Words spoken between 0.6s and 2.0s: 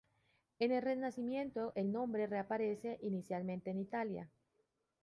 el Renacimiento el